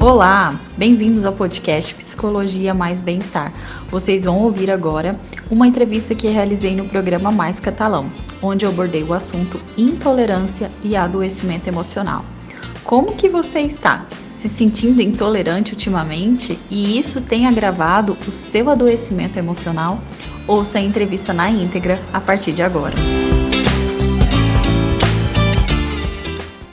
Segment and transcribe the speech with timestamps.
[0.00, 3.52] Olá, bem-vindos ao podcast Psicologia Mais Bem-Estar.
[3.88, 5.18] Vocês vão ouvir agora
[5.50, 8.08] uma entrevista que realizei no programa Mais Catalão,
[8.40, 12.24] onde eu abordei o assunto intolerância e adoecimento emocional.
[12.84, 14.06] Como que você está?
[14.34, 19.98] Se sentindo intolerante ultimamente e isso tem agravado o seu adoecimento emocional?
[20.46, 22.94] Ouça a entrevista na íntegra a partir de agora.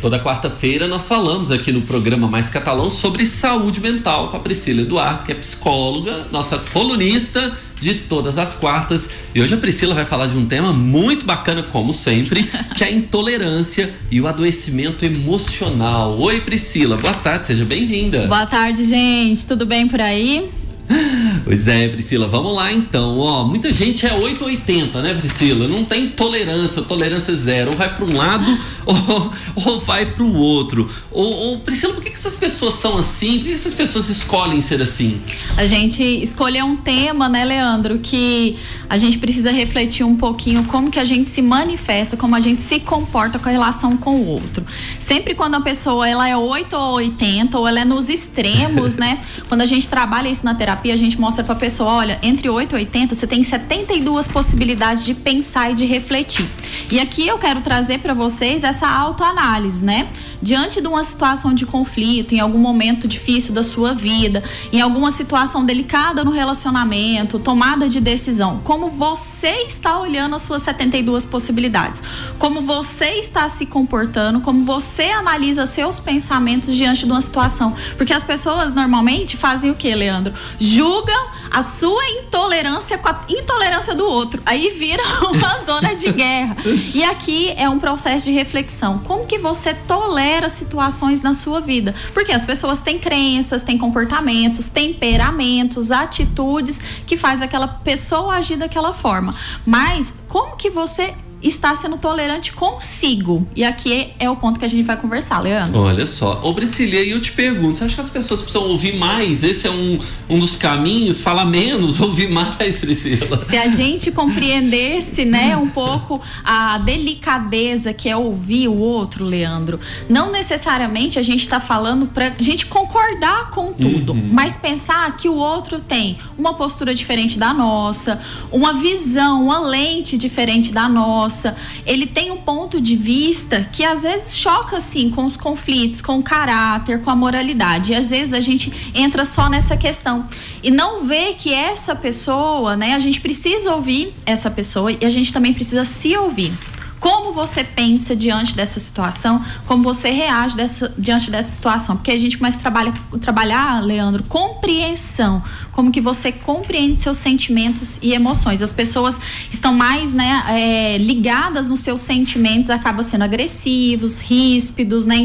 [0.00, 4.80] Toda quarta-feira nós falamos aqui no programa Mais Catalão sobre saúde mental com a Priscila
[4.80, 9.10] Eduardo, que é psicóloga, nossa colunista de todas as quartas.
[9.34, 12.86] E hoje a Priscila vai falar de um tema muito bacana, como sempre, que é
[12.86, 16.18] a intolerância e o adoecimento emocional.
[16.18, 18.26] Oi, Priscila, boa tarde, seja bem-vinda.
[18.26, 19.44] Boa tarde, gente.
[19.44, 20.48] Tudo bem por aí?
[21.42, 23.18] Pois é, Priscila, vamos lá então.
[23.18, 25.66] Ó, muita gente é 880, né, Priscila?
[25.66, 27.70] Não tem tolerância, tolerância zero.
[27.70, 30.88] Ou vai para um lado ou, ou vai para o outro.
[31.10, 33.38] Ou, ou, Priscila, por que, que essas pessoas são assim?
[33.38, 35.20] Por que essas pessoas escolhem ser assim?
[35.56, 38.56] A gente escolheu um tema, né, Leandro, que
[38.88, 42.60] a gente precisa refletir um pouquinho como que a gente se manifesta, como a gente
[42.60, 44.64] se comporta com a relação com o outro.
[44.98, 49.18] Sempre quando a pessoa ela é 8 ou 80, ou ela é nos extremos, né?
[49.48, 52.48] Quando a gente trabalha isso na terapia, a gente mostra para a pessoa, olha, entre
[52.48, 56.46] 8 e 80 você tem 72 possibilidades de pensar e de refletir.
[56.90, 60.08] E aqui eu quero trazer para vocês essa autoanálise, né?
[60.42, 65.10] Diante de uma situação de conflito, em algum momento difícil da sua vida, em alguma
[65.10, 72.02] situação delicada no relacionamento, tomada de decisão, como você está olhando as suas 72 possibilidades,
[72.38, 77.74] como você está se comportando, como você analisa seus pensamentos diante de uma situação.
[77.96, 80.32] Porque as pessoas normalmente fazem o que, Leandro?
[80.58, 84.42] Julgam a sua intolerância com a intolerância do outro.
[84.46, 86.56] Aí vira uma zona de guerra.
[86.94, 88.98] E aqui é um processo de reflexão.
[88.98, 91.94] Como que você tolera situações na sua vida?
[92.12, 98.92] Porque as pessoas têm crenças, têm comportamentos, temperamentos, atitudes que faz aquela pessoa agir daquela
[98.92, 99.34] forma.
[99.64, 103.46] Mas como que você está sendo tolerante consigo.
[103.56, 105.80] E aqui é o ponto que a gente vai conversar, Leandro.
[105.80, 106.40] Olha só.
[106.42, 109.42] Ô, Priscila, e eu te pergunto, você acha que as pessoas precisam ouvir mais?
[109.42, 109.98] Esse é um,
[110.28, 111.20] um dos caminhos?
[111.20, 113.38] Falar menos, ouvir mais, Priscila?
[113.38, 119.80] Se a gente compreendesse, né, um pouco a delicadeza que é ouvir o outro, Leandro,
[120.08, 124.30] não necessariamente a gente está falando para a gente concordar com tudo, uhum.
[124.32, 128.20] mas pensar que o outro tem uma postura diferente da nossa,
[128.52, 133.84] uma visão, uma lente diferente da nossa, nossa, ele tem um ponto de vista que
[133.84, 137.92] às vezes choca assim com os conflitos, com o caráter, com a moralidade.
[137.92, 140.26] E às vezes a gente entra só nessa questão
[140.60, 145.10] e não vê que essa pessoa, né, a gente precisa ouvir essa pessoa e a
[145.10, 146.52] gente também precisa se ouvir
[147.00, 151.96] como você pensa diante dessa situação, como você reage dessa, diante dessa situação.
[151.96, 155.42] Porque a gente começa a trabalhar, trabalhar, Leandro, compreensão.
[155.72, 158.60] Como que você compreende seus sentimentos e emoções.
[158.60, 159.18] As pessoas
[159.50, 165.16] estão mais né, é, ligadas nos seus sentimentos, acabam sendo agressivos, ríspidos, né,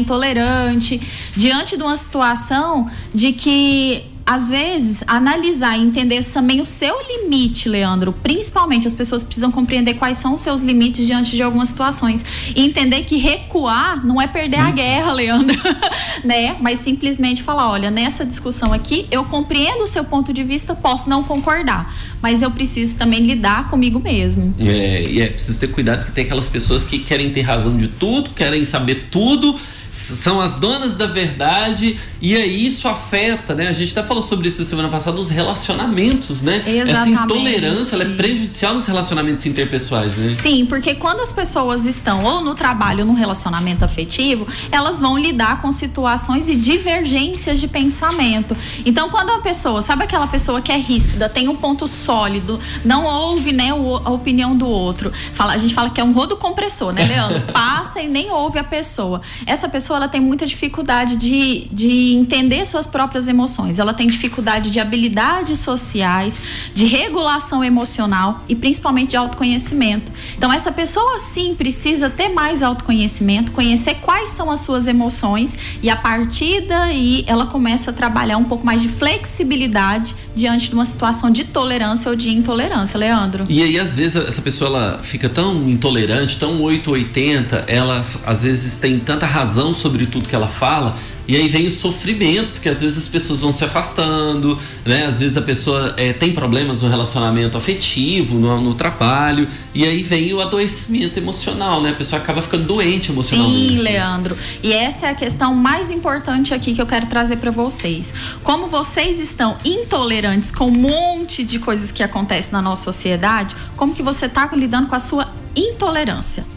[1.36, 7.68] diante de uma situação de que às vezes, analisar e entender também o seu limite,
[7.68, 8.12] Leandro.
[8.12, 12.24] Principalmente, as pessoas precisam compreender quais são os seus limites diante de algumas situações.
[12.54, 14.72] E entender que recuar não é perder a uhum.
[14.72, 15.56] guerra, Leandro,
[16.24, 16.56] né?
[16.60, 21.08] Mas simplesmente falar: olha, nessa discussão aqui, eu compreendo o seu ponto de vista, posso
[21.08, 24.52] não concordar, mas eu preciso também lidar comigo mesmo.
[24.58, 27.86] É, e é preciso ter cuidado que tem aquelas pessoas que querem ter razão de
[27.86, 29.56] tudo, querem saber tudo
[29.96, 33.68] são as donas da verdade e aí isso afeta, né?
[33.68, 36.62] A gente até falou sobre isso semana passada, os relacionamentos, né?
[36.66, 36.90] Exatamente.
[36.90, 40.32] Essa intolerância, é prejudicial nos relacionamentos interpessoais, né?
[40.34, 45.18] Sim, porque quando as pessoas estão ou no trabalho ou no relacionamento afetivo, elas vão
[45.18, 48.56] lidar com situações e divergências de pensamento.
[48.84, 53.04] Então, quando uma pessoa, sabe aquela pessoa que é ríspida, tem um ponto sólido, não
[53.04, 55.12] ouve, né, a opinião do outro.
[55.32, 57.40] Fala, a gente fala que é um rodo compressor, né, Leandro?
[57.52, 59.20] Passa e nem ouve a pessoa.
[59.46, 63.78] Essa pessoa pessoa ela tem muita dificuldade de, de entender suas próprias emoções.
[63.78, 66.40] Ela tem dificuldade de habilidades sociais,
[66.74, 70.10] de regulação emocional e principalmente de autoconhecimento.
[70.36, 75.88] Então, essa pessoa sim precisa ter mais autoconhecimento, conhecer quais são as suas emoções e
[75.88, 80.84] a partir daí ela começa a trabalhar um pouco mais de flexibilidade diante de uma
[80.84, 83.46] situação de tolerância ou de intolerância, Leandro.
[83.48, 88.76] E aí, às vezes, essa pessoa ela fica tão intolerante, tão 880, ela às vezes
[88.76, 90.94] tem tanta razão sobre tudo que ela fala,
[91.28, 95.06] e aí vem o sofrimento, porque às vezes as pessoas vão se afastando, né?
[95.06, 100.02] Às vezes a pessoa é, tem problemas no relacionamento afetivo, no, no, trabalho, e aí
[100.02, 101.90] vem o adoecimento emocional, né?
[101.90, 103.76] A pessoa acaba ficando doente emocionalmente.
[103.76, 104.36] Sim, Leandro.
[104.62, 108.14] E essa é a questão mais importante aqui que eu quero trazer para vocês.
[108.42, 113.94] Como vocês estão intolerantes com um monte de coisas que acontecem na nossa sociedade, como
[113.94, 115.25] que você está lidando com a sua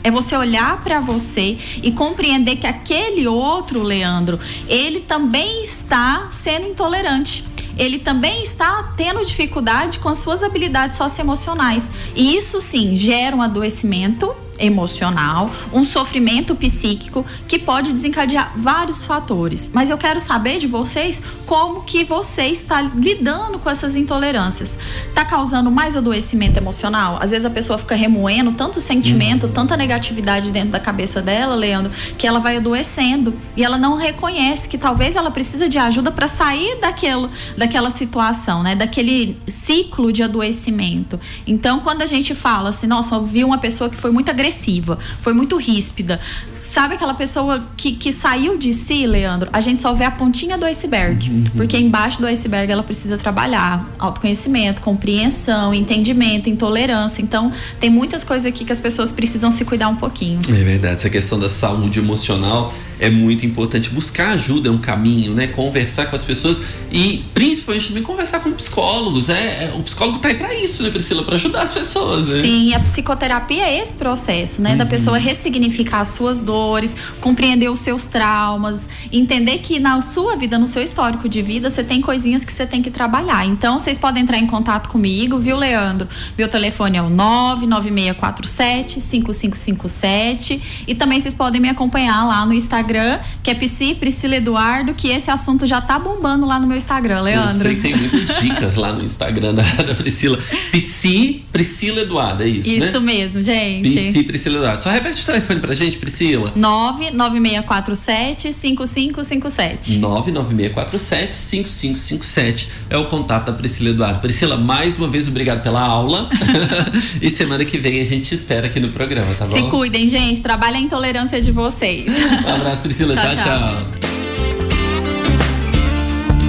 [0.04, 6.68] É você olhar para você e compreender que aquele outro, Leandro, ele também está sendo
[6.68, 7.50] intolerante
[7.80, 11.90] ele também está tendo dificuldade com as suas habilidades socioemocionais.
[12.14, 19.72] E isso sim gera um adoecimento emocional, um sofrimento psíquico que pode desencadear vários fatores.
[19.74, 24.78] Mas eu quero saber de vocês como que você está lidando com essas intolerâncias.
[25.08, 27.18] Está causando mais adoecimento emocional?
[27.22, 29.54] Às vezes a pessoa fica remoendo tanto sentimento, uhum.
[29.54, 34.68] tanta negatividade dentro da cabeça dela, Leandro, que ela vai adoecendo e ela não reconhece
[34.68, 38.76] que talvez ela precisa de ajuda para sair daquilo, daquela situação, né?
[38.76, 41.20] Daquele ciclo de adoecimento.
[41.48, 44.49] Então, quando a gente fala assim, nossa, eu vi uma pessoa que foi muito agressiva
[44.50, 46.20] agressiva, foi muito ríspida.
[46.60, 49.50] Sabe aquela pessoa que, que saiu de si, Leandro?
[49.52, 51.28] A gente só vê a pontinha do iceberg.
[51.28, 51.44] Uhum.
[51.58, 57.24] Porque embaixo do iceberg ela precisa trabalhar autoconhecimento, compreensão, entendimento, intolerância.
[57.24, 60.42] Então, tem muitas coisas aqui que as pessoas precisam se cuidar um pouquinho.
[60.48, 60.96] É verdade.
[60.96, 63.90] Essa questão da saúde emocional é muito importante.
[63.90, 65.48] Buscar ajuda é um caminho, né?
[65.48, 66.62] Conversar com as pessoas
[66.92, 69.30] e principalmente também conversar com psicólogos.
[69.30, 71.24] É, é o psicólogo tá aí para isso, né, Priscila?
[71.24, 72.42] Para ajudar as pessoas, né?
[72.42, 74.72] Sim, a psicoterapia é esse processo, né?
[74.72, 74.78] Uhum.
[74.78, 80.58] Da pessoa ressignificar as suas dores, compreender os seus traumas, entender que na sua vida,
[80.60, 83.46] no seu histórico de vida, você tem coisinhas que você tem que trabalhar.
[83.46, 86.08] Então, vocês podem entrar em contato comigo, viu, Leandro?
[86.38, 92.89] Meu telefone é o 99647 5557 e também vocês podem me acompanhar lá no Instagram
[92.90, 96.78] Instagram, que é Psi, Priscila Eduardo, que esse assunto já tá bombando lá no meu
[96.78, 97.56] Instagram, Leandro.
[97.56, 100.40] Eu sei que tem muitas dicas lá no Instagram da, da Priscila.
[100.72, 102.88] Psi, Priscila Eduardo, é isso, isso né?
[102.88, 103.90] Isso mesmo, gente.
[103.90, 104.84] Psi, Priscila Eduardo.
[104.84, 106.52] Só repete o telefone pra gente, Priscila.
[106.56, 109.98] 99647 5557.
[109.98, 114.20] 99647 5557 é o contato da Priscila Eduardo.
[114.20, 116.30] Priscila, mais uma vez, obrigado pela aula.
[117.22, 119.54] e semana que vem a gente espera aqui no programa, tá bom?
[119.54, 120.42] Se cuidem, gente.
[120.42, 122.12] Trabalha a intolerância de vocês.
[122.46, 123.16] Um abraço abraço, Priscila.
[123.16, 123.32] tchau.
[123.32, 123.44] tchau.
[123.44, 124.00] tchau.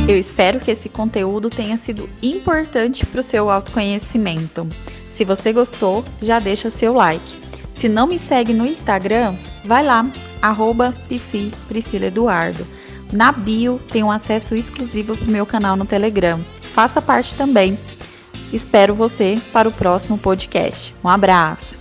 [0.08, 4.66] Eu espero que esse conteúdo tenha sido importante para o seu autoconhecimento.
[5.08, 7.38] Se você gostou, já deixa seu like.
[7.72, 10.06] Se não me segue no Instagram, vai lá,
[10.42, 12.66] arroba Priscila Eduardo.
[13.12, 16.40] Na bio tem um acesso exclusivo para o meu canal no Telegram.
[16.74, 17.78] Faça parte também.
[18.52, 20.94] Espero você para o próximo podcast.
[21.04, 21.79] Um abraço!